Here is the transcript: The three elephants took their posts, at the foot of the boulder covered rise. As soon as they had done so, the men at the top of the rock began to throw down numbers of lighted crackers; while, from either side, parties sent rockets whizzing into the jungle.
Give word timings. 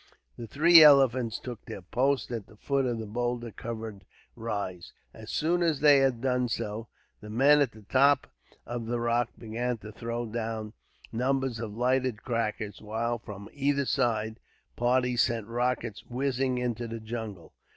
The 0.35 0.47
three 0.47 0.81
elephants 0.81 1.39
took 1.39 1.63
their 1.65 1.83
posts, 1.83 2.31
at 2.31 2.47
the 2.47 2.55
foot 2.57 2.87
of 2.87 2.97
the 2.97 3.05
boulder 3.05 3.51
covered 3.51 4.03
rise. 4.35 4.93
As 5.13 5.29
soon 5.29 5.61
as 5.61 5.79
they 5.79 5.99
had 5.99 6.21
done 6.21 6.47
so, 6.49 6.87
the 7.19 7.29
men 7.29 7.61
at 7.61 7.71
the 7.73 7.83
top 7.83 8.25
of 8.65 8.87
the 8.87 8.99
rock 8.99 9.29
began 9.37 9.77
to 9.77 9.91
throw 9.91 10.25
down 10.25 10.73
numbers 11.11 11.59
of 11.59 11.77
lighted 11.77 12.23
crackers; 12.23 12.81
while, 12.81 13.19
from 13.19 13.47
either 13.53 13.85
side, 13.85 14.39
parties 14.75 15.21
sent 15.21 15.45
rockets 15.45 16.03
whizzing 16.09 16.57
into 16.57 16.87
the 16.87 16.99
jungle. 16.99 17.53